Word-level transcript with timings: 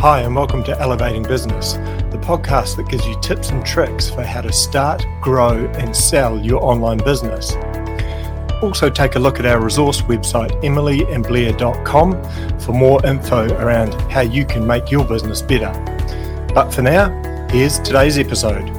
Hi, 0.00 0.20
and 0.20 0.34
welcome 0.34 0.64
to 0.64 0.80
Elevating 0.80 1.22
Business, 1.24 1.74
the 1.74 2.18
podcast 2.22 2.76
that 2.76 2.88
gives 2.88 3.06
you 3.06 3.20
tips 3.20 3.50
and 3.50 3.62
tricks 3.66 4.08
for 4.08 4.22
how 4.22 4.40
to 4.40 4.50
start, 4.50 5.04
grow, 5.20 5.66
and 5.74 5.94
sell 5.94 6.40
your 6.40 6.64
online 6.64 6.96
business. 7.04 7.52
Also, 8.62 8.88
take 8.88 9.16
a 9.16 9.18
look 9.18 9.38
at 9.38 9.44
our 9.44 9.62
resource 9.62 10.00
website, 10.00 10.52
emilyandblair.com, 10.62 12.60
for 12.60 12.72
more 12.72 13.04
info 13.04 13.54
around 13.58 13.92
how 14.10 14.22
you 14.22 14.46
can 14.46 14.66
make 14.66 14.90
your 14.90 15.04
business 15.04 15.42
better. 15.42 15.70
But 16.54 16.70
for 16.70 16.80
now, 16.80 17.10
here's 17.50 17.78
today's 17.78 18.16
episode. 18.16 18.70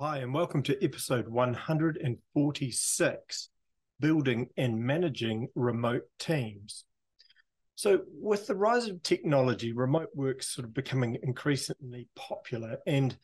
Hi, 0.00 0.20
and 0.20 0.32
welcome 0.32 0.62
to 0.62 0.82
episode 0.82 1.28
146 1.28 3.48
Building 4.00 4.48
and 4.56 4.82
Managing 4.82 5.48
Remote 5.54 6.04
Teams. 6.18 6.86
So, 7.82 8.02
with 8.12 8.46
the 8.46 8.54
rise 8.54 8.86
of 8.86 9.02
technology, 9.02 9.72
remote 9.72 10.10
work 10.14 10.44
sort 10.44 10.66
of 10.66 10.72
becoming 10.72 11.18
increasingly 11.20 12.06
popular, 12.14 12.76
and 12.86 13.16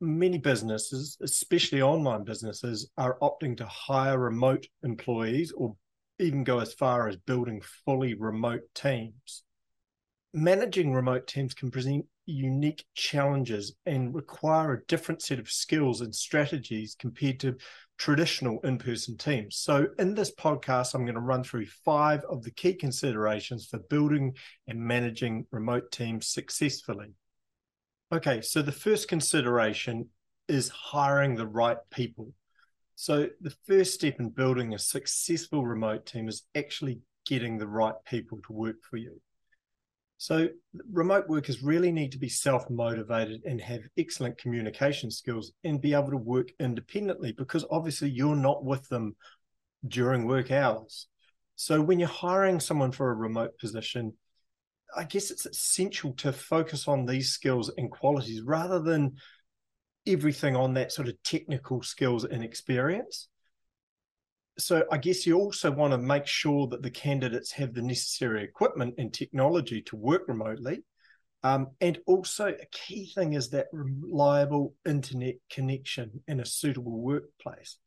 many 0.00 0.38
businesses, 0.38 1.18
especially 1.20 1.82
online 1.82 2.24
businesses, 2.24 2.90
are 2.96 3.18
opting 3.20 3.54
to 3.58 3.66
hire 3.66 4.18
remote 4.18 4.66
employees 4.82 5.52
or 5.52 5.76
even 6.18 6.42
go 6.42 6.58
as 6.60 6.72
far 6.72 7.06
as 7.06 7.16
building 7.16 7.60
fully 7.84 8.14
remote 8.14 8.62
teams. 8.74 9.42
Managing 10.32 10.94
remote 10.94 11.26
teams 11.26 11.52
can 11.52 11.70
present 11.70 12.06
unique 12.24 12.86
challenges 12.94 13.74
and 13.84 14.14
require 14.14 14.72
a 14.72 14.86
different 14.86 15.20
set 15.20 15.38
of 15.38 15.50
skills 15.50 16.00
and 16.00 16.14
strategies 16.14 16.96
compared 16.98 17.40
to 17.40 17.58
traditional 18.02 18.58
in 18.62 18.78
person 18.78 19.16
teams. 19.16 19.56
So, 19.58 19.86
in 19.96 20.16
this 20.16 20.34
podcast, 20.34 20.92
I'm 20.92 21.04
going 21.04 21.14
to 21.14 21.20
run 21.20 21.44
through 21.44 21.66
five 21.66 22.24
of 22.28 22.42
the 22.42 22.50
key 22.50 22.74
considerations 22.74 23.66
for 23.66 23.78
building 23.78 24.34
and 24.66 24.80
managing 24.80 25.46
remote 25.52 25.92
teams 25.92 26.26
successfully. 26.26 27.12
Okay, 28.12 28.40
so 28.40 28.60
the 28.60 28.72
first 28.72 29.06
consideration 29.06 30.08
is 30.48 30.68
hiring 30.68 31.36
the 31.36 31.46
right 31.46 31.76
people. 31.92 32.32
So, 32.96 33.28
the 33.40 33.54
first 33.68 33.94
step 33.94 34.18
in 34.18 34.30
building 34.30 34.74
a 34.74 34.80
successful 34.80 35.64
remote 35.64 36.04
team 36.04 36.26
is 36.26 36.42
actually 36.56 36.98
getting 37.24 37.56
the 37.56 37.68
right 37.68 37.94
people 38.04 38.40
to 38.48 38.52
work 38.52 38.82
for 38.82 38.96
you. 38.96 39.20
So 40.22 40.50
remote 40.92 41.28
workers 41.28 41.64
really 41.64 41.90
need 41.90 42.12
to 42.12 42.18
be 42.18 42.28
self-motivated 42.28 43.42
and 43.44 43.60
have 43.60 43.80
excellent 43.98 44.38
communication 44.38 45.10
skills 45.10 45.50
and 45.64 45.80
be 45.80 45.94
able 45.94 46.10
to 46.10 46.16
work 46.16 46.50
independently 46.60 47.32
because 47.32 47.64
obviously 47.72 48.08
you're 48.08 48.36
not 48.36 48.64
with 48.64 48.88
them 48.88 49.16
during 49.88 50.28
work 50.28 50.52
hours. 50.52 51.08
So 51.56 51.82
when 51.82 51.98
you're 51.98 52.08
hiring 52.08 52.60
someone 52.60 52.92
for 52.92 53.10
a 53.10 53.16
remote 53.16 53.58
position, 53.58 54.12
I 54.96 55.02
guess 55.02 55.32
it's 55.32 55.44
essential 55.44 56.12
to 56.18 56.32
focus 56.32 56.86
on 56.86 57.04
these 57.04 57.32
skills 57.32 57.72
and 57.76 57.90
qualities 57.90 58.42
rather 58.42 58.78
than 58.78 59.16
everything 60.06 60.54
on 60.54 60.74
that 60.74 60.92
sort 60.92 61.08
of 61.08 61.20
technical 61.24 61.82
skills 61.82 62.24
and 62.24 62.44
experience 62.44 63.26
so 64.58 64.84
I 64.90 64.98
guess 64.98 65.26
you 65.26 65.38
also 65.38 65.70
want 65.70 65.92
to 65.92 65.98
make 65.98 66.26
sure 66.26 66.66
that 66.68 66.82
the 66.82 66.90
candidates 66.90 67.52
have 67.52 67.74
the 67.74 67.82
necessary 67.82 68.44
equipment 68.44 68.94
and 68.98 69.12
technology 69.12 69.82
to 69.82 69.96
work 69.96 70.22
remotely. 70.28 70.82
Um, 71.42 71.68
and 71.80 71.98
also, 72.06 72.48
a 72.48 72.66
key 72.70 73.10
thing 73.14 73.32
is 73.32 73.50
that 73.50 73.66
reliable 73.72 74.74
internet 74.86 75.34
connection 75.50 76.22
in 76.28 76.38
a 76.40 76.46
suitable 76.46 77.00
workplace. 77.00 77.78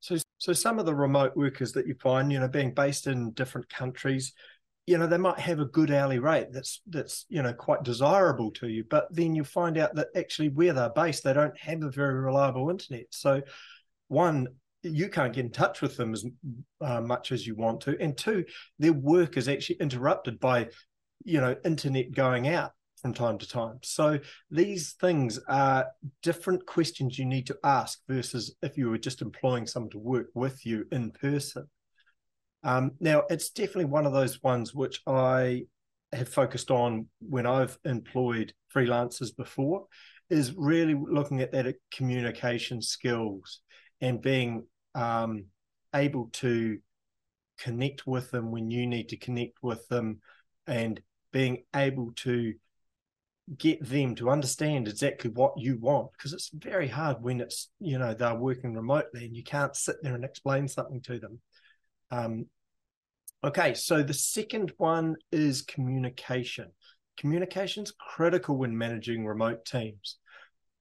So, 0.00 0.16
so 0.38 0.52
some 0.52 0.78
of 0.78 0.86
the 0.86 0.94
remote 0.94 1.36
workers 1.36 1.72
that 1.72 1.86
you 1.86 1.94
find, 1.94 2.32
you 2.32 2.40
know, 2.40 2.48
being 2.48 2.74
based 2.74 3.06
in 3.06 3.30
different 3.32 3.68
countries, 3.68 4.32
you 4.86 4.98
know, 4.98 5.06
they 5.06 5.16
might 5.16 5.38
have 5.38 5.60
a 5.60 5.64
good 5.64 5.92
hourly 5.92 6.18
rate 6.18 6.48
that's 6.50 6.82
that's 6.88 7.24
you 7.28 7.42
know 7.42 7.52
quite 7.52 7.84
desirable 7.84 8.50
to 8.52 8.68
you, 8.68 8.84
but 8.90 9.06
then 9.10 9.34
you 9.34 9.44
find 9.44 9.78
out 9.78 9.94
that 9.94 10.08
actually 10.16 10.48
where 10.48 10.72
they're 10.72 10.90
based, 10.90 11.22
they 11.22 11.32
don't 11.32 11.58
have 11.58 11.82
a 11.82 11.90
very 11.90 12.14
reliable 12.14 12.68
internet. 12.68 13.06
So, 13.10 13.42
one 14.08 14.48
you 14.84 15.08
can't 15.08 15.32
get 15.32 15.44
in 15.46 15.50
touch 15.50 15.80
with 15.80 15.96
them 15.96 16.12
as 16.12 16.24
uh, 16.80 17.00
much 17.00 17.32
as 17.32 17.46
you 17.46 17.54
want 17.54 17.80
to. 17.82 17.96
And 18.00 18.16
two 18.16 18.44
their 18.78 18.92
work 18.92 19.36
is 19.36 19.48
actually 19.48 19.76
interrupted 19.76 20.38
by 20.38 20.68
you 21.24 21.40
know 21.40 21.56
internet 21.64 22.12
going 22.12 22.48
out 22.48 22.72
from 23.00 23.14
time 23.14 23.38
to 23.38 23.48
time. 23.48 23.78
So 23.82 24.18
these 24.50 24.92
things 24.92 25.38
are 25.48 25.86
different 26.22 26.64
questions 26.66 27.18
you 27.18 27.26
need 27.26 27.46
to 27.48 27.58
ask 27.62 28.00
versus 28.08 28.54
if 28.62 28.78
you 28.78 28.88
were 28.88 28.98
just 28.98 29.20
employing 29.20 29.66
someone 29.66 29.90
to 29.90 29.98
work 29.98 30.28
with 30.34 30.64
you 30.64 30.86
in 30.90 31.10
person. 31.10 31.68
Um, 32.62 32.92
now 33.00 33.24
it's 33.28 33.50
definitely 33.50 33.84
one 33.86 34.06
of 34.06 34.14
those 34.14 34.42
ones 34.42 34.74
which 34.74 35.02
i 35.06 35.64
have 36.14 36.30
focused 36.30 36.70
on 36.70 37.08
when 37.20 37.44
i've 37.44 37.76
employed 37.84 38.54
freelancers 38.74 39.36
before 39.36 39.84
is 40.30 40.54
really 40.56 40.94
looking 40.94 41.42
at 41.42 41.52
that 41.52 41.74
communication 41.92 42.80
skills 42.80 43.60
and 44.00 44.22
being 44.22 44.64
um, 44.94 45.46
able 45.94 46.28
to 46.32 46.78
connect 47.58 48.06
with 48.06 48.30
them 48.30 48.50
when 48.50 48.70
you 48.70 48.86
need 48.86 49.08
to 49.10 49.16
connect 49.16 49.62
with 49.62 49.86
them 49.88 50.20
and 50.66 51.00
being 51.32 51.64
able 51.74 52.12
to 52.16 52.54
get 53.58 53.86
them 53.86 54.14
to 54.14 54.30
understand 54.30 54.88
exactly 54.88 55.30
what 55.30 55.52
you 55.58 55.78
want 55.78 56.10
because 56.12 56.32
it's 56.32 56.50
very 56.54 56.88
hard 56.88 57.18
when 57.20 57.40
it's 57.40 57.70
you 57.78 57.98
know 57.98 58.14
they're 58.14 58.34
working 58.34 58.72
remotely 58.74 59.26
and 59.26 59.36
you 59.36 59.44
can't 59.44 59.76
sit 59.76 59.96
there 60.02 60.14
and 60.14 60.24
explain 60.24 60.66
something 60.66 61.00
to 61.02 61.18
them. 61.18 61.40
Um, 62.10 62.46
okay 63.42 63.74
so 63.74 64.02
the 64.02 64.14
second 64.14 64.72
one 64.78 65.16
is 65.30 65.62
communication. 65.62 66.70
Communication's 67.18 67.92
critical 67.92 68.56
when 68.56 68.76
managing 68.76 69.26
remote 69.26 69.64
teams 69.64 70.18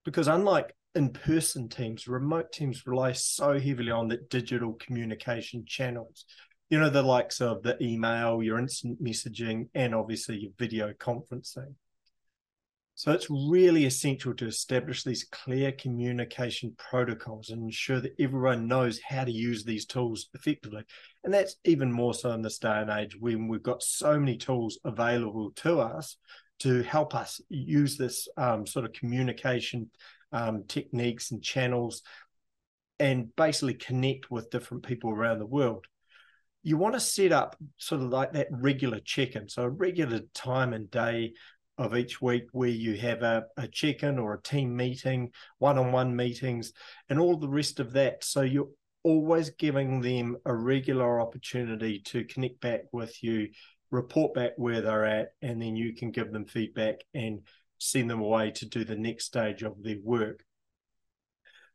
because 0.06 0.28
unlike 0.28 0.74
in-person 0.96 1.70
teams 1.70 2.08
remote 2.08 2.52
teams 2.52 2.86
rely 2.86 3.12
so 3.12 3.60
heavily 3.60 3.92
on 3.92 4.08
the 4.08 4.18
digital 4.30 4.74
communication 4.74 5.64
channels 5.66 6.26
you 6.70 6.80
know 6.80 6.90
the 6.90 7.02
likes 7.02 7.42
of 7.42 7.64
the 7.64 7.82
email 7.84 8.42
your 8.44 8.60
instant 8.60 9.02
messaging 9.04 9.68
and 9.74 9.96
obviously 9.96 10.38
your 10.38 10.52
video 10.58 10.94
conferencing 10.94 11.74
so 12.96 13.12
it's 13.12 13.30
really 13.30 13.86
essential 13.86 14.36
to 14.36 14.46
establish 14.46 15.04
these 15.04 15.24
clear 15.24 15.72
communication 15.72 16.76
protocols 16.78 17.50
and 17.50 17.64
ensure 17.64 18.00
that 18.00 18.14
everyone 18.20 18.68
knows 18.68 19.00
how 19.00 19.24
to 19.24 19.32
use 19.32 19.64
these 19.64 19.86
tools 19.86 20.30
effectively. 20.36 20.84
And 21.24 21.34
that's 21.34 21.56
even 21.66 21.92
more 21.92 22.14
so 22.14 22.32
in 22.34 22.44
this 22.44 22.60
day 22.60 22.82
and 22.82 22.92
age 22.92 23.18
when 23.20 23.48
we've 23.48 23.64
got 23.64 23.82
so 23.82 24.20
many 24.20 24.38
tools 24.38 24.78
available 24.86 25.52
to 25.58 25.80
us 25.80 26.18
to 26.60 26.84
help 26.84 27.16
us 27.16 27.42
use 27.50 27.98
this 27.98 28.28
um, 28.38 28.68
sort 28.68 28.86
of 28.86 28.94
communication 28.94 29.90
um, 30.34 30.66
techniques 30.68 31.32
and 31.32 31.42
channels 31.42 32.02
and 33.00 33.36
basically 33.36 33.76
connect 33.76 34.30
with 34.30 34.50
different 34.50 34.84
people 34.84 35.12
around 35.12 35.40
the 35.40 35.46
world. 35.46 35.86
You 36.64 36.78
want 36.78 36.96
to 36.96 37.00
set 37.00 37.32
up 37.32 37.56
sort 37.78 38.02
of 38.02 38.10
like 38.10 38.34
that 38.34 38.48
regular 38.50 39.00
check 39.00 39.36
in. 39.36 39.50
So, 39.50 39.64
a 39.64 39.70
regular 39.70 40.22
time 40.34 40.74
and 40.74 40.90
day 40.90 41.34
of 41.78 41.96
each 41.96 42.22
week 42.22 42.46
where 42.52 42.70
you 42.70 42.98
have 42.98 43.22
a, 43.24 43.46
a 43.58 43.68
check 43.68 44.04
in 44.04 44.20
or 44.20 44.34
a 44.34 44.42
team 44.42 44.76
meeting, 44.76 45.32
one 45.58 45.78
on 45.78 45.92
one 45.92 46.16
meetings, 46.16 46.72
and 47.10 47.20
all 47.20 47.38
the 47.38 47.50
rest 47.50 47.80
of 47.80 47.94
that. 47.94 48.24
So, 48.24 48.42
you're 48.42 48.70
always 49.04 49.50
giving 49.52 50.00
them 50.00 50.38
a 50.46 50.54
regular 50.54 51.20
opportunity 51.20 52.00
to 52.00 52.24
connect 52.24 52.62
back 52.62 52.82
with 52.94 53.22
you, 53.22 53.50
report 53.92 54.34
back 54.34 54.52
where 54.56 54.82
they're 54.82 55.06
at, 55.06 55.34
and 55.42 55.62
then 55.62 55.76
you 55.76 55.94
can 55.94 56.12
give 56.12 56.32
them 56.32 56.46
feedback 56.46 57.02
and 57.14 57.42
send 57.84 58.10
them 58.10 58.22
away 58.22 58.52
to 58.52 58.66
do 58.66 58.84
the 58.84 58.96
next 58.96 59.26
stage 59.26 59.64
of 59.64 59.82
their 59.84 59.98
work. 60.04 60.44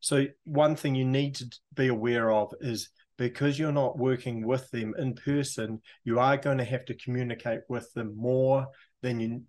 So, 0.00 0.26
one 0.44 0.76
thing 0.76 0.94
you 0.94 1.04
need 1.04 1.36
to 1.36 1.46
be 1.74 1.88
aware 1.88 2.30
of 2.30 2.52
is 2.60 2.90
because 3.16 3.58
you're 3.58 3.72
not 3.72 3.98
working 3.98 4.46
with 4.46 4.70
them 4.70 4.94
in 4.96 5.14
person, 5.14 5.80
you 6.04 6.20
are 6.20 6.36
going 6.36 6.58
to 6.58 6.64
have 6.64 6.84
to 6.84 6.94
communicate 6.94 7.60
with 7.68 7.92
them 7.92 8.16
more 8.16 8.68
than 9.02 9.18
you 9.18 9.42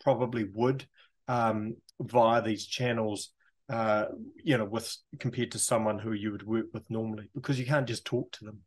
probably 0.00 0.44
would 0.52 0.86
um, 1.28 1.76
via 2.00 2.42
these 2.42 2.66
channels. 2.66 3.30
Uh, 3.68 4.04
you 4.44 4.56
know, 4.56 4.64
with 4.64 4.96
compared 5.18 5.50
to 5.50 5.58
someone 5.58 5.98
who 5.98 6.12
you 6.12 6.30
would 6.30 6.46
work 6.46 6.66
with 6.72 6.88
normally, 6.88 7.28
because 7.34 7.58
you 7.58 7.66
can't 7.66 7.88
just 7.88 8.04
talk 8.04 8.30
to 8.30 8.44
them 8.44 8.60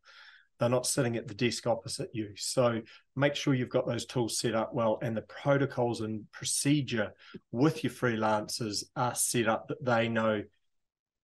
they're 0.60 0.68
not 0.68 0.86
sitting 0.86 1.16
at 1.16 1.26
the 1.26 1.34
desk 1.34 1.66
opposite 1.66 2.10
you. 2.12 2.32
So 2.36 2.82
make 3.16 3.34
sure 3.34 3.54
you've 3.54 3.70
got 3.70 3.86
those 3.86 4.04
tools 4.04 4.38
set 4.38 4.54
up 4.54 4.74
well 4.74 4.98
and 5.02 5.16
the 5.16 5.22
protocols 5.22 6.02
and 6.02 6.30
procedure 6.30 7.12
with 7.50 7.82
your 7.82 7.92
freelancers 7.92 8.84
are 8.94 9.14
set 9.14 9.48
up 9.48 9.68
that 9.68 9.82
they 9.82 10.08
know 10.08 10.44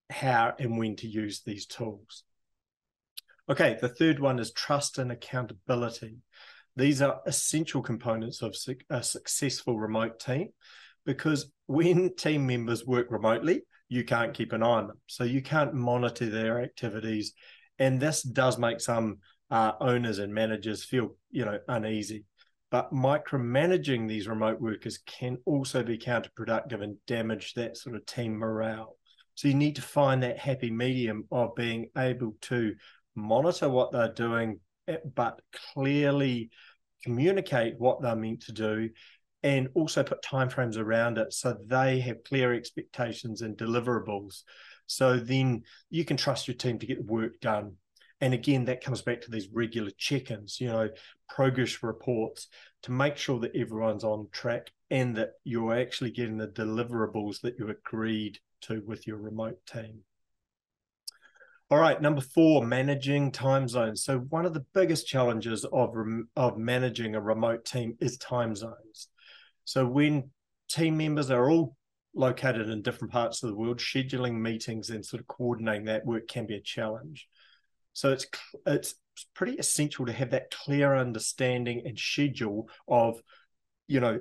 how 0.09 0.55
and 0.59 0.79
when 0.79 0.97
to 0.97 1.07
use 1.07 1.43
these 1.43 1.67
tools. 1.67 2.25
Okay, 3.49 3.77
the 3.81 3.91
third 3.91 4.19
one 4.19 4.39
is 4.39 4.53
trust 4.53 4.99
and 4.99 5.13
accountability. 5.13 6.17
These 6.75 7.03
are 7.03 7.21
essential 7.27 7.83
components 7.83 8.43
of 8.43 8.57
a 8.91 9.03
successful 9.03 9.79
remote 9.79 10.19
team 10.19 10.49
because 11.05 11.53
when 11.67 12.15
team 12.17 12.47
members 12.47 12.87
work 12.87 13.11
remotely, 13.11 13.63
you 13.89 14.03
can't 14.03 14.35
keep 14.35 14.53
an 14.53 14.63
eye 14.63 14.67
on 14.67 14.87
them. 14.89 15.01
So 15.07 15.25
you 15.25 15.43
can't 15.43 15.75
monitor 15.75 16.27
their 16.27 16.61
activities 16.63 17.35
and 17.79 18.01
this 18.01 18.23
does 18.23 18.59
make 18.59 18.81
some 18.81 19.19
uh, 19.51 19.73
owners 19.81 20.19
and 20.19 20.35
managers 20.35 20.85
feel 20.85 21.15
you 21.31 21.45
know 21.45 21.59
uneasy 21.69 22.25
But 22.71 22.93
micromanaging 22.93 24.09
these 24.09 24.27
remote 24.29 24.61
workers 24.61 24.99
can 25.07 25.39
also 25.45 25.83
be 25.83 25.99
counterproductive 25.99 26.83
and 26.83 26.97
damage 27.07 27.55
that 27.55 27.77
sort 27.77 27.95
of 27.97 28.05
team 28.07 28.37
morale. 28.37 28.97
So 29.35 29.49
you 29.49 29.55
need 29.55 29.77
to 29.77 29.83
find 29.83 30.23
that 30.23 30.39
happy 30.39 30.71
medium 30.71 31.25
of 31.31 31.55
being 31.55 31.91
able 31.97 32.35
to 32.43 32.75
monitor 33.15 33.69
what 33.69 33.93
they're 33.93 34.13
doing, 34.13 34.61
eh, 34.89 34.97
but 35.15 35.41
clearly 35.75 36.51
communicate 37.05 37.75
what 37.79 38.03
they're 38.03 38.17
meant 38.17 38.43
to 38.43 38.53
do 38.53 38.91
and 39.43 39.69
also 39.75 40.03
put 40.03 40.23
timeframes 40.23 40.77
around 40.77 41.19
it 41.19 41.33
so 41.33 41.57
they 41.67 42.01
have 42.01 42.25
clear 42.25 42.53
expectations 42.53 43.43
and 43.43 43.57
deliverables. 43.57 44.43
So 44.87 45.17
then 45.19 45.65
you 45.91 46.05
can 46.05 46.17
trust 46.17 46.49
your 46.49 46.57
team 46.57 46.79
to 46.79 46.87
get 46.87 46.99
the 46.99 47.13
work 47.13 47.41
done. 47.41 47.75
And 48.21 48.33
again, 48.33 48.65
that 48.65 48.83
comes 48.83 49.03
back 49.03 49.21
to 49.23 49.31
these 49.31 49.49
regular 49.53 49.91
check 49.99 50.31
ins, 50.31 50.61
you 50.61 50.69
know, 50.69 50.89
progress 51.29 51.83
reports 51.83 52.49
to 52.83 52.93
make 52.93 53.17
sure 53.17 53.39
that 53.41 53.55
everyone's 53.55 54.05
on 54.05 54.29
track 54.33 54.71
and 54.91 55.17
that 55.17 55.33
you're 55.45 55.79
actually 55.79 56.11
getting 56.11 56.39
the 56.39 56.49
deliverables 56.49 57.41
that 57.43 57.59
you 57.59 57.69
agreed 57.69 58.39
to 58.63 58.83
with 58.87 59.07
your 59.07 59.19
remote 59.19 59.59
team. 59.67 60.01
All 61.69 61.79
right, 61.79 62.01
number 62.01 62.21
four, 62.21 62.65
managing 62.65 63.33
time 63.33 63.67
zones. 63.67 64.05
So 64.05 64.19
one 64.19 64.47
of 64.47 64.55
the 64.55 64.65
biggest 64.73 65.09
challenges 65.09 65.65
of 65.65 65.97
of 66.37 66.59
managing 66.59 67.17
a 67.17 67.21
remote 67.21 67.65
team 67.65 67.97
is 68.01 68.17
time 68.19 68.55
zones. 68.55 69.09
So 69.65 69.85
when 69.85 70.31
team 70.69 70.97
members 70.97 71.31
are 71.31 71.51
all 71.51 71.76
located 72.17 72.69
in 72.69 72.83
different 72.83 73.13
parts 73.13 73.43
of 73.43 73.51
the 73.51 73.57
world, 73.57 73.79
scheduling 73.79 74.41
meetings 74.41 74.91
and 74.91 75.05
sort 75.05 75.21
of 75.21 75.27
coordinating 75.27 75.85
that 75.85 76.07
work 76.07 76.27
can 76.27 76.47
be 76.47 76.57
a 76.57 76.61
challenge. 76.61 77.29
So 77.93 78.13
it's 78.13 78.27
it's 78.67 78.95
pretty 79.35 79.55
essential 79.55 80.07
to 80.07 80.13
have 80.13 80.31
that 80.31 80.51
clear 80.51 80.95
understanding 80.97 81.83
and 81.87 81.99
schedule 81.99 82.69
of, 82.89 83.21
you 83.89 84.01
know, 84.01 84.21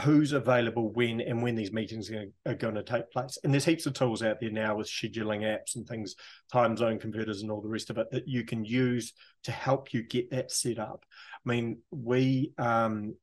who's 0.00 0.32
available 0.32 0.92
when 0.92 1.20
and 1.20 1.42
when 1.42 1.54
these 1.54 1.72
meetings 1.72 2.10
are, 2.10 2.54
going 2.54 2.74
to 2.74 2.82
take 2.82 3.10
place. 3.10 3.38
And 3.42 3.52
there's 3.52 3.64
heaps 3.64 3.86
of 3.86 3.94
tools 3.94 4.22
out 4.22 4.40
there 4.40 4.50
now 4.50 4.76
with 4.76 4.86
scheduling 4.86 5.42
apps 5.42 5.76
and 5.76 5.86
things, 5.86 6.14
time 6.52 6.76
zone 6.76 6.98
converters 6.98 7.42
and 7.42 7.50
all 7.50 7.60
the 7.60 7.68
rest 7.68 7.90
of 7.90 7.98
it 7.98 8.10
that 8.12 8.28
you 8.28 8.44
can 8.44 8.64
use 8.64 9.12
to 9.44 9.52
help 9.52 9.92
you 9.92 10.02
get 10.02 10.30
that 10.30 10.50
set 10.50 10.78
up. 10.78 11.04
I 11.44 11.48
mean, 11.48 11.78
we 11.90 12.52
um, 12.58 13.14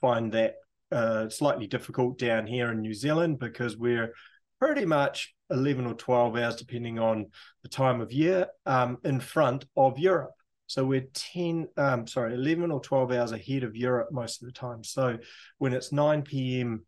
find 0.00 0.32
that 0.32 0.56
uh, 0.94 1.28
slightly 1.28 1.66
difficult 1.66 2.18
down 2.18 2.46
here 2.46 2.70
in 2.70 2.80
New 2.80 2.94
Zealand 2.94 3.40
because 3.40 3.76
we're 3.76 4.14
pretty 4.60 4.86
much 4.86 5.34
11 5.50 5.86
or 5.86 5.94
12 5.94 6.36
hours, 6.36 6.56
depending 6.56 7.00
on 7.00 7.26
the 7.64 7.68
time 7.68 8.00
of 8.00 8.12
year, 8.12 8.46
um, 8.64 8.98
in 9.04 9.18
front 9.18 9.64
of 9.76 9.98
Europe. 9.98 10.30
So 10.66 10.84
we're 10.84 11.08
10, 11.12 11.68
um, 11.76 12.06
sorry, 12.06 12.34
11 12.34 12.70
or 12.70 12.80
12 12.80 13.10
hours 13.10 13.32
ahead 13.32 13.64
of 13.64 13.76
Europe 13.76 14.08
most 14.12 14.40
of 14.40 14.46
the 14.46 14.52
time. 14.52 14.84
So 14.84 15.18
when 15.58 15.74
it's 15.74 15.90
9 15.90 16.22
p.m. 16.22 16.86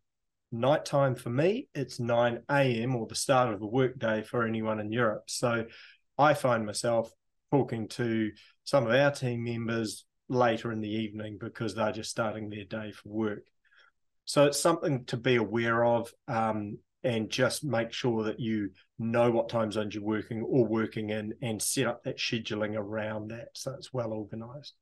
nighttime 0.53 1.15
for 1.15 1.29
me, 1.29 1.67
it's 1.75 1.99
9 1.99 2.43
a.m. 2.49 2.95
or 2.95 3.07
the 3.07 3.15
start 3.15 3.53
of 3.53 3.59
the 3.59 3.67
workday 3.67 4.23
for 4.23 4.47
anyone 4.47 4.79
in 4.79 4.91
Europe. 4.91 5.23
So 5.27 5.65
I 6.17 6.33
find 6.33 6.65
myself 6.65 7.11
talking 7.51 7.89
to 7.89 8.31
some 8.63 8.87
of 8.87 8.93
our 8.93 9.11
team 9.11 9.43
members 9.43 10.05
later 10.29 10.71
in 10.71 10.79
the 10.79 10.89
evening 10.89 11.37
because 11.39 11.75
they're 11.75 11.91
just 11.91 12.09
starting 12.09 12.49
their 12.49 12.63
day 12.63 12.91
for 12.91 13.09
work. 13.09 13.43
So 14.27 14.45
it's 14.45 14.59
something 14.59 15.05
to 15.05 15.17
be 15.17 15.37
aware 15.37 15.83
of. 15.83 16.11
Um, 16.27 16.77
and 17.03 17.29
just 17.29 17.63
make 17.63 17.93
sure 17.93 18.23
that 18.23 18.39
you 18.39 18.71
know 18.99 19.31
what 19.31 19.47
time 19.47 19.71
zones 19.71 19.95
you're 19.95 20.03
working 20.03 20.41
or 20.41 20.65
working 20.65 21.09
in 21.09 21.33
and 21.41 21.61
set 21.61 21.85
up 21.85 22.03
that 22.03 22.17
scheduling 22.17 22.75
around 22.75 23.29
that 23.29 23.49
so 23.53 23.73
it's 23.73 23.93
well 23.93 24.11
organized. 24.11 24.73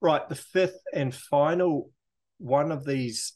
Right, 0.00 0.28
the 0.28 0.36
fifth 0.36 0.78
and 0.92 1.12
final 1.12 1.90
one 2.38 2.70
of 2.70 2.84
these 2.84 3.32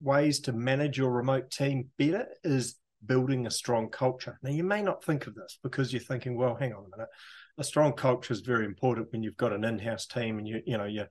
ways 0.00 0.40
to 0.40 0.52
manage 0.52 0.98
your 0.98 1.10
remote 1.10 1.50
team 1.50 1.88
better 1.98 2.28
is 2.44 2.76
building 3.04 3.46
a 3.46 3.50
strong 3.50 3.88
culture. 3.88 4.38
Now, 4.42 4.50
you 4.50 4.62
may 4.62 4.82
not 4.82 5.02
think 5.02 5.26
of 5.26 5.34
this 5.34 5.58
because 5.62 5.92
you're 5.92 6.00
thinking, 6.00 6.36
well, 6.36 6.54
hang 6.54 6.72
on 6.72 6.84
a 6.84 6.96
minute. 6.96 7.08
A 7.56 7.64
strong 7.64 7.92
culture 7.94 8.32
is 8.32 8.40
very 8.40 8.66
important 8.66 9.10
when 9.10 9.22
you've 9.22 9.36
got 9.36 9.52
an 9.52 9.64
in-house 9.64 10.06
team 10.06 10.38
and 10.38 10.46
you, 10.46 10.62
you 10.66 10.78
know, 10.78 10.84
you're 10.84 11.08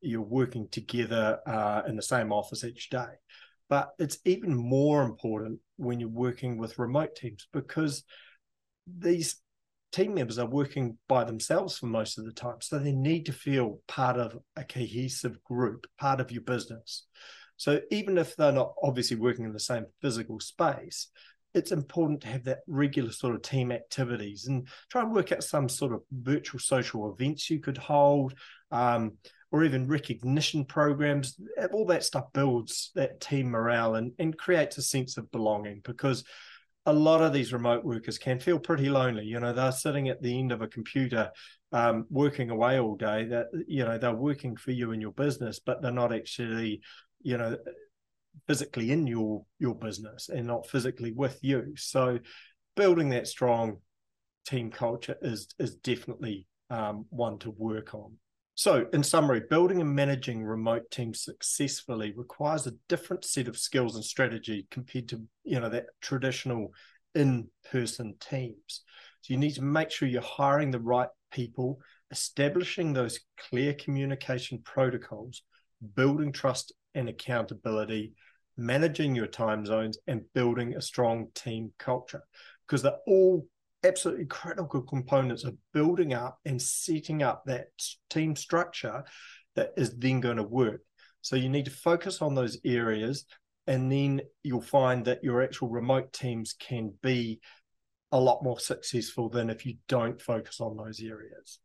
you're 0.00 0.20
working 0.20 0.68
together 0.70 1.40
uh, 1.46 1.82
in 1.86 1.96
the 1.96 2.02
same 2.02 2.32
office 2.32 2.64
each 2.64 2.90
day. 2.90 3.08
But 3.68 3.90
it's 3.98 4.18
even 4.24 4.54
more 4.54 5.02
important 5.04 5.60
when 5.76 6.00
you're 6.00 6.08
working 6.08 6.58
with 6.58 6.78
remote 6.78 7.14
teams 7.14 7.46
because 7.52 8.02
these 8.86 9.36
team 9.92 10.14
members 10.14 10.38
are 10.38 10.46
working 10.46 10.98
by 11.08 11.24
themselves 11.24 11.78
for 11.78 11.86
most 11.86 12.18
of 12.18 12.24
the 12.24 12.32
time. 12.32 12.56
So 12.60 12.78
they 12.78 12.92
need 12.92 13.26
to 13.26 13.32
feel 13.32 13.80
part 13.86 14.16
of 14.16 14.38
a 14.56 14.64
cohesive 14.64 15.42
group, 15.44 15.86
part 15.98 16.20
of 16.20 16.30
your 16.30 16.42
business. 16.42 17.06
So 17.56 17.80
even 17.90 18.18
if 18.18 18.36
they're 18.36 18.52
not 18.52 18.74
obviously 18.82 19.16
working 19.16 19.44
in 19.44 19.52
the 19.52 19.60
same 19.60 19.86
physical 20.00 20.40
space, 20.40 21.08
it's 21.52 21.72
important 21.72 22.20
to 22.22 22.28
have 22.28 22.44
that 22.44 22.60
regular 22.66 23.10
sort 23.10 23.34
of 23.34 23.42
team 23.42 23.72
activities 23.72 24.46
and 24.46 24.68
try 24.88 25.02
and 25.02 25.12
work 25.12 25.32
out 25.32 25.42
some 25.42 25.68
sort 25.68 25.92
of 25.92 26.02
virtual 26.12 26.60
social 26.60 27.12
events 27.12 27.50
you 27.50 27.60
could 27.60 27.76
hold. 27.76 28.34
Um, 28.70 29.12
or 29.52 29.64
even 29.64 29.88
recognition 29.88 30.64
programs, 30.64 31.38
all 31.72 31.86
that 31.86 32.04
stuff 32.04 32.32
builds 32.32 32.92
that 32.94 33.20
team 33.20 33.50
morale 33.50 33.96
and, 33.96 34.12
and 34.18 34.38
creates 34.38 34.78
a 34.78 34.82
sense 34.82 35.16
of 35.16 35.30
belonging 35.32 35.80
because 35.84 36.24
a 36.86 36.92
lot 36.92 37.20
of 37.20 37.32
these 37.32 37.52
remote 37.52 37.84
workers 37.84 38.16
can 38.16 38.40
feel 38.40 38.58
pretty 38.58 38.88
lonely. 38.88 39.24
You 39.24 39.40
know, 39.40 39.52
they're 39.52 39.72
sitting 39.72 40.08
at 40.08 40.22
the 40.22 40.38
end 40.38 40.52
of 40.52 40.62
a 40.62 40.68
computer, 40.68 41.30
um, 41.72 42.06
working 42.10 42.50
away 42.50 42.80
all 42.80 42.96
day. 42.96 43.24
That 43.24 43.46
you 43.66 43.84
know, 43.84 43.98
they're 43.98 44.14
working 44.14 44.56
for 44.56 44.70
you 44.70 44.92
in 44.92 45.00
your 45.00 45.12
business, 45.12 45.58
but 45.58 45.82
they're 45.82 45.92
not 45.92 46.12
actually, 46.12 46.80
you 47.22 47.36
know, 47.36 47.56
physically 48.46 48.92
in 48.92 49.06
your 49.06 49.44
your 49.58 49.74
business 49.74 50.28
and 50.28 50.46
not 50.46 50.68
physically 50.68 51.12
with 51.12 51.38
you. 51.42 51.74
So, 51.76 52.18
building 52.76 53.10
that 53.10 53.28
strong 53.28 53.78
team 54.46 54.70
culture 54.70 55.16
is 55.20 55.48
is 55.58 55.76
definitely 55.76 56.46
um, 56.70 57.04
one 57.10 57.38
to 57.40 57.50
work 57.50 57.94
on. 57.94 58.16
So, 58.60 58.84
in 58.92 59.02
summary, 59.02 59.40
building 59.48 59.80
and 59.80 59.94
managing 59.94 60.44
remote 60.44 60.90
teams 60.90 61.24
successfully 61.24 62.12
requires 62.14 62.66
a 62.66 62.74
different 62.90 63.24
set 63.24 63.48
of 63.48 63.56
skills 63.56 63.94
and 63.94 64.04
strategy 64.04 64.66
compared 64.70 65.08
to 65.08 65.22
you 65.44 65.58
know 65.58 65.70
that 65.70 65.86
traditional 66.02 66.74
in-person 67.14 68.16
teams. 68.20 68.82
So 69.22 69.32
you 69.32 69.38
need 69.38 69.54
to 69.54 69.62
make 69.62 69.90
sure 69.90 70.08
you're 70.08 70.20
hiring 70.20 70.70
the 70.70 70.78
right 70.78 71.08
people, 71.32 71.80
establishing 72.10 72.92
those 72.92 73.20
clear 73.38 73.72
communication 73.72 74.60
protocols, 74.62 75.40
building 75.94 76.30
trust 76.30 76.74
and 76.94 77.08
accountability, 77.08 78.12
managing 78.58 79.14
your 79.14 79.26
time 79.26 79.64
zones, 79.64 79.96
and 80.06 80.30
building 80.34 80.74
a 80.76 80.82
strong 80.82 81.28
team 81.34 81.72
culture 81.78 82.24
because 82.66 82.82
they're 82.82 83.06
all 83.06 83.46
absolutely 83.84 84.26
critical 84.26 84.82
components 84.82 85.44
of 85.44 85.56
building 85.72 86.12
up 86.12 86.38
and 86.44 86.60
setting 86.60 87.22
up 87.22 87.42
that 87.46 87.68
team 88.08 88.36
structure 88.36 89.04
that 89.56 89.72
is 89.76 89.96
then 89.96 90.20
going 90.20 90.36
to 90.36 90.42
work. 90.42 90.82
So 91.22 91.36
you 91.36 91.48
need 91.48 91.66
to 91.66 91.70
focus 91.70 92.22
on 92.22 92.34
those 92.34 92.58
areas, 92.64 93.26
and 93.66 93.90
then 93.90 94.22
you'll 94.42 94.60
find 94.60 95.04
that 95.04 95.22
your 95.22 95.42
actual 95.42 95.68
remote 95.68 96.12
teams 96.12 96.54
can 96.58 96.94
be 97.02 97.40
a 98.12 98.18
lot 98.20 98.42
more 98.42 98.58
successful 98.58 99.28
than 99.28 99.50
if 99.50 99.64
you 99.64 99.76
don't 99.88 100.20
focus 100.20 100.60
on 100.60 100.76
those 100.76 101.00
areas. 101.00 101.58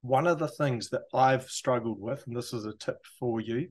One 0.00 0.26
of 0.26 0.38
the 0.38 0.48
things 0.48 0.90
that 0.90 1.02
I've 1.14 1.44
struggled 1.44 2.00
with, 2.00 2.26
and 2.26 2.36
this 2.36 2.52
is 2.52 2.64
a 2.64 2.76
tip 2.76 2.98
for 3.20 3.40
you, 3.40 3.68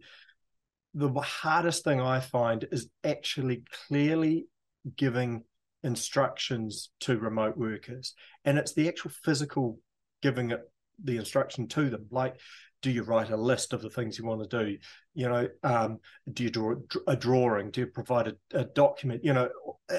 the 0.94 1.12
hardest 1.20 1.84
thing 1.84 2.00
I 2.00 2.20
find 2.20 2.66
is 2.72 2.90
actually 3.04 3.64
clearly 3.88 4.48
giving 4.96 5.44
instructions 5.84 6.90
to 7.02 7.18
remote 7.18 7.58
workers. 7.58 8.14
And 8.46 8.58
it's 8.58 8.74
the 8.74 8.88
actual 8.88 9.12
physical 9.12 9.80
giving 10.22 10.52
it 10.52 10.62
the 11.04 11.18
instruction 11.18 11.68
to 11.68 11.90
them 11.90 12.06
like 12.12 12.36
do 12.82 12.92
you 12.92 13.04
write 13.04 13.30
a 13.30 13.38
list 13.38 13.74
of 13.74 13.82
the 13.82 13.90
things 13.90 14.18
you 14.18 14.26
want 14.26 14.50
to 14.50 14.64
do? 14.64 14.78
You 15.14 15.30
know 15.30 15.48
um, 15.64 16.00
do 16.34 16.44
you 16.44 16.50
draw 16.50 16.76
a 17.08 17.16
drawing? 17.16 17.70
Do 17.70 17.82
you 17.82 17.88
provide 17.88 18.28
a, 18.28 18.60
a, 18.60 18.66
document? 18.66 19.24
You 19.24 19.34
know 19.34 19.50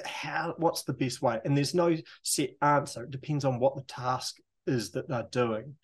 how 0.04 0.54
what's 0.58 0.82
the 0.82 0.92
best 0.92 1.22
way? 1.22 1.38
And 1.44 1.56
there's 1.56 1.74
no 1.74 1.96
set 2.22 2.50
answer. 2.60 3.04
It 3.04 3.10
depends 3.10 3.44
on 3.44 3.60
what 3.60 3.76
the 3.76 3.82
task 3.82 4.36
is 4.66 4.90
that 4.92 5.08
they're 5.08 5.28
doing. 5.30 5.76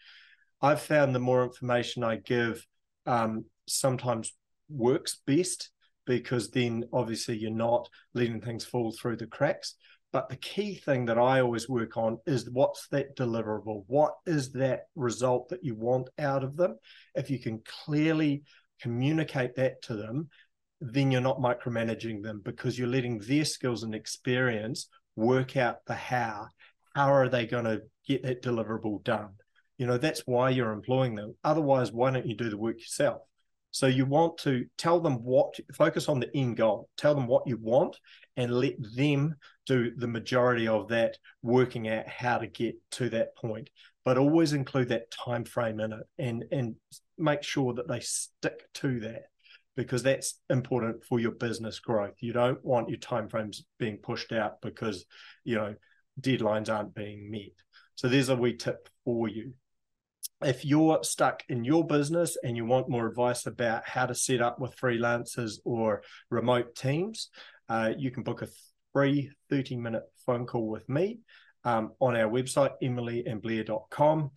I've 0.60 0.80
found 0.80 1.14
the 1.14 1.20
more 1.20 1.44
information 1.44 2.02
i 2.02 2.16
give 2.16 2.66
um, 3.06 3.44
sometimes 3.66 4.34
works 4.68 5.20
best 5.26 5.70
because 6.08 6.48
then 6.48 6.84
obviously 6.90 7.36
you're 7.36 7.50
not 7.50 7.86
letting 8.14 8.40
things 8.40 8.64
fall 8.64 8.90
through 8.90 9.14
the 9.14 9.26
cracks. 9.26 9.74
But 10.10 10.30
the 10.30 10.36
key 10.36 10.76
thing 10.76 11.04
that 11.04 11.18
I 11.18 11.42
always 11.42 11.68
work 11.68 11.98
on 11.98 12.16
is 12.26 12.48
what's 12.50 12.88
that 12.88 13.14
deliverable? 13.14 13.84
What 13.88 14.14
is 14.24 14.50
that 14.52 14.84
result 14.96 15.50
that 15.50 15.62
you 15.62 15.74
want 15.74 16.08
out 16.18 16.42
of 16.42 16.56
them? 16.56 16.78
If 17.14 17.28
you 17.28 17.38
can 17.38 17.62
clearly 17.84 18.42
communicate 18.80 19.54
that 19.56 19.82
to 19.82 19.96
them, 19.96 20.30
then 20.80 21.10
you're 21.10 21.20
not 21.20 21.40
micromanaging 21.40 22.22
them 22.22 22.40
because 22.42 22.78
you're 22.78 22.88
letting 22.88 23.18
their 23.18 23.44
skills 23.44 23.82
and 23.82 23.94
experience 23.94 24.88
work 25.14 25.58
out 25.58 25.84
the 25.86 25.94
how. 25.94 26.46
How 26.94 27.12
are 27.12 27.28
they 27.28 27.44
going 27.44 27.66
to 27.66 27.82
get 28.06 28.22
that 28.22 28.42
deliverable 28.42 29.04
done? 29.04 29.32
You 29.76 29.86
know, 29.86 29.98
that's 29.98 30.22
why 30.24 30.48
you're 30.50 30.72
employing 30.72 31.16
them. 31.16 31.34
Otherwise, 31.44 31.92
why 31.92 32.10
don't 32.12 32.26
you 32.26 32.34
do 32.34 32.48
the 32.48 32.56
work 32.56 32.78
yourself? 32.78 33.20
So 33.70 33.86
you 33.86 34.06
want 34.06 34.38
to 34.38 34.66
tell 34.76 35.00
them 35.00 35.22
what, 35.22 35.54
focus 35.74 36.08
on 36.08 36.20
the 36.20 36.34
end 36.34 36.56
goal, 36.56 36.88
tell 36.96 37.14
them 37.14 37.26
what 37.26 37.46
you 37.46 37.58
want, 37.60 37.96
and 38.36 38.52
let 38.52 38.74
them 38.96 39.36
do 39.66 39.92
the 39.94 40.08
majority 40.08 40.66
of 40.66 40.88
that, 40.88 41.16
working 41.42 41.88
out 41.88 42.08
how 42.08 42.38
to 42.38 42.46
get 42.46 42.76
to 42.92 43.10
that 43.10 43.36
point. 43.36 43.68
But 44.04 44.18
always 44.18 44.52
include 44.52 44.88
that 44.88 45.10
time 45.10 45.44
frame 45.44 45.80
in 45.80 45.92
it, 45.92 46.06
and 46.18 46.44
and 46.50 46.76
make 47.18 47.42
sure 47.42 47.74
that 47.74 47.88
they 47.88 48.00
stick 48.00 48.62
to 48.74 49.00
that 49.00 49.24
because 49.76 50.02
that's 50.02 50.40
important 50.50 51.04
for 51.04 51.20
your 51.20 51.32
business 51.32 51.78
growth. 51.78 52.14
You 52.20 52.32
don't 52.32 52.64
want 52.64 52.88
your 52.88 52.98
timeframes 52.98 53.58
being 53.78 53.98
pushed 53.98 54.32
out 54.32 54.60
because 54.62 55.04
you 55.44 55.56
know 55.56 55.74
deadlines 56.20 56.68
aren't 56.68 56.94
being 56.94 57.30
met. 57.30 57.52
So 57.94 58.08
there's 58.08 58.28
a 58.28 58.36
wee 58.36 58.56
tip 58.56 58.88
for 59.04 59.28
you. 59.28 59.52
If 60.42 60.64
you're 60.64 61.02
stuck 61.02 61.42
in 61.48 61.64
your 61.64 61.86
business 61.86 62.36
and 62.42 62.56
you 62.56 62.64
want 62.64 62.88
more 62.88 63.08
advice 63.08 63.46
about 63.46 63.88
how 63.88 64.06
to 64.06 64.14
set 64.14 64.40
up 64.40 64.60
with 64.60 64.76
freelancers 64.76 65.58
or 65.64 66.02
remote 66.30 66.76
teams, 66.76 67.30
uh, 67.68 67.92
you 67.96 68.10
can 68.10 68.22
book 68.22 68.42
a 68.42 68.48
free 68.92 69.30
30 69.50 69.76
minute 69.76 70.04
phone 70.24 70.46
call 70.46 70.68
with 70.68 70.88
me 70.88 71.18
um, 71.64 71.92
on 72.00 72.16
our 72.16 72.30
website, 72.30 72.70
emilyandblair.com 72.82 74.30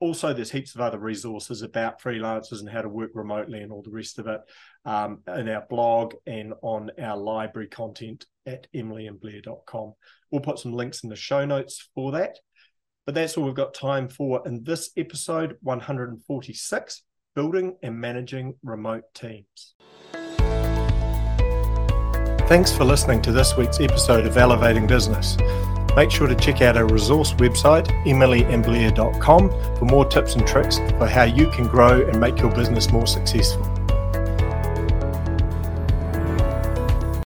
also 0.00 0.32
there's 0.32 0.50
heaps 0.50 0.74
of 0.74 0.80
other 0.80 0.98
resources 0.98 1.62
about 1.62 2.00
freelancers 2.00 2.60
and 2.60 2.68
how 2.68 2.80
to 2.80 2.88
work 2.88 3.10
remotely 3.14 3.60
and 3.60 3.70
all 3.70 3.82
the 3.82 3.90
rest 3.90 4.18
of 4.18 4.26
it 4.26 4.40
um, 4.86 5.20
in 5.36 5.48
our 5.48 5.64
blog 5.68 6.14
and 6.26 6.54
on 6.62 6.90
our 6.98 7.16
library 7.16 7.68
content 7.68 8.24
at 8.46 8.66
emilyandblair.com 8.74 9.92
we'll 10.30 10.40
put 10.40 10.58
some 10.58 10.72
links 10.72 11.04
in 11.04 11.10
the 11.10 11.16
show 11.16 11.44
notes 11.44 11.88
for 11.94 12.12
that 12.12 12.38
but 13.06 13.14
that's 13.14 13.36
all 13.36 13.44
we've 13.44 13.54
got 13.54 13.74
time 13.74 14.08
for 14.08 14.42
in 14.46 14.62
this 14.64 14.90
episode 14.96 15.56
146 15.62 17.02
building 17.34 17.76
and 17.82 17.98
managing 17.98 18.54
remote 18.62 19.04
teams 19.14 19.74
thanks 22.48 22.72
for 22.72 22.84
listening 22.84 23.22
to 23.22 23.32
this 23.32 23.56
week's 23.56 23.80
episode 23.80 24.26
of 24.26 24.36
elevating 24.36 24.86
business 24.86 25.36
Make 25.96 26.10
sure 26.10 26.28
to 26.28 26.34
check 26.34 26.62
out 26.62 26.76
our 26.76 26.86
resource 26.86 27.32
website, 27.34 27.86
emilyandblair.com, 28.04 29.50
for 29.76 29.84
more 29.84 30.04
tips 30.04 30.34
and 30.36 30.46
tricks 30.46 30.78
for 30.78 31.06
how 31.06 31.24
you 31.24 31.50
can 31.50 31.66
grow 31.66 32.06
and 32.06 32.20
make 32.20 32.38
your 32.38 32.50
business 32.54 32.90
more 32.90 33.06
successful. 33.06 33.69